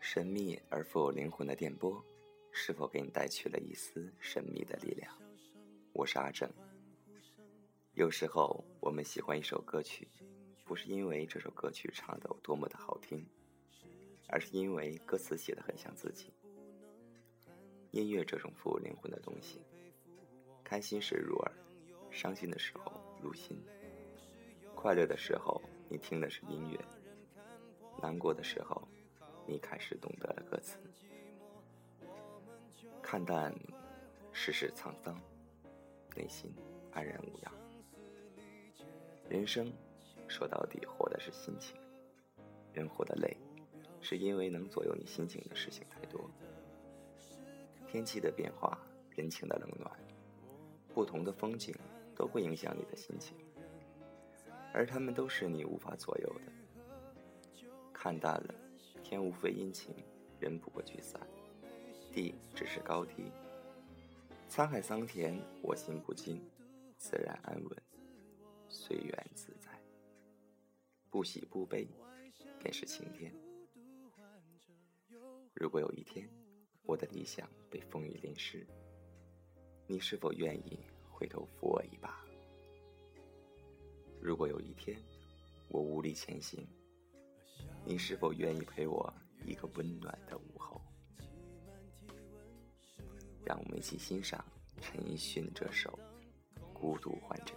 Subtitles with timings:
[0.00, 2.04] 神秘而富有灵魂的电波，
[2.52, 5.12] 是否给你带去了一丝神秘的力量？
[5.92, 6.48] 我是阿正。
[7.94, 10.06] 有时候我们喜欢一首歌曲，
[10.64, 13.26] 不是因为这首歌曲唱的有多么的好听，
[14.28, 16.32] 而是因为歌词写的很像自己。
[17.90, 19.60] 音乐这种富有灵魂的东西，
[20.62, 21.52] 开心时入耳，
[22.10, 23.60] 伤心的时候入心。
[24.74, 26.78] 快乐的时候，你听的是音乐；
[28.02, 28.82] 难过的时候，
[29.46, 30.76] 你开始懂得了歌词。
[33.00, 33.54] 看淡
[34.32, 35.16] 世事沧桑，
[36.16, 36.52] 内心
[36.90, 37.52] 安然无恙。
[39.30, 39.72] 人生
[40.26, 41.76] 说到底，活的是心情。
[42.72, 43.36] 人活得累，
[44.00, 46.28] 是因为能左右你心情的事情太多。
[47.86, 48.76] 天气的变化，
[49.10, 49.90] 人情的冷暖，
[50.92, 51.72] 不同的风景
[52.16, 53.36] 都会影响你的心情。
[54.72, 56.61] 而他们都是你无法左右的。
[58.02, 58.54] 看淡了，
[59.04, 59.94] 天无非阴晴，
[60.40, 61.24] 人不过聚散，
[62.12, 63.30] 地只是高低。
[64.50, 66.42] 沧海桑田，我心不惊，
[66.98, 67.82] 自然安稳，
[68.68, 69.70] 随缘自在。
[71.10, 71.86] 不喜不悲，
[72.58, 73.32] 便是晴天。
[75.54, 76.28] 如果有一天，
[76.82, 78.66] 我的理想被风雨淋湿，
[79.86, 82.26] 你是否愿意回头扶我一把？
[84.20, 85.00] 如果有一天
[85.68, 86.66] 我无力前行，
[87.84, 89.12] 你是否愿意陪我
[89.44, 90.80] 一个温暖的午后？
[93.44, 94.42] 让我们一起欣赏
[94.80, 95.90] 陈奕迅这首
[96.72, 97.52] 《孤独患者》。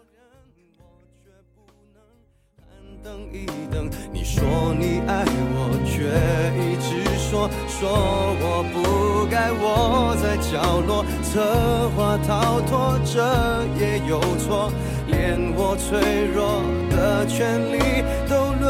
[3.03, 5.93] 等一等，你说你爱我，却
[6.57, 7.87] 一直说说
[8.41, 13.21] 我不该窝在角落，策划逃脱，这
[13.79, 14.71] 也有错。
[15.07, 17.77] 连我脆弱的权利
[18.27, 18.65] 都掠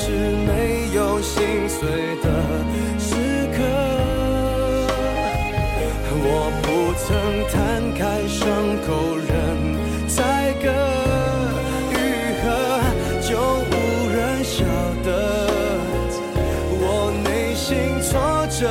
[0.00, 0.12] 是
[0.46, 1.80] 没有心碎
[2.22, 2.26] 的
[3.00, 3.10] 时
[3.52, 3.58] 刻，
[6.22, 6.26] 我
[6.62, 6.66] 不
[7.02, 7.06] 曾
[7.50, 7.56] 摊
[7.94, 8.38] 开伤
[8.86, 8.88] 口
[9.26, 9.28] 任
[10.06, 10.16] 宰
[10.62, 10.66] 割
[11.90, 11.94] 愈
[12.40, 12.46] 合，
[13.20, 13.28] 就
[13.70, 13.72] 无
[14.14, 14.56] 人晓
[15.04, 15.06] 得
[16.80, 16.82] 我
[17.24, 17.28] 内。
[17.58, 18.14] 心挫
[18.48, 18.62] 折，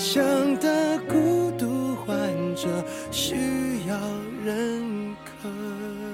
[0.00, 0.22] 想
[0.58, 2.16] 的孤独患
[2.56, 2.66] 者
[3.10, 3.36] 需
[3.86, 3.94] 要
[4.42, 6.09] 认可。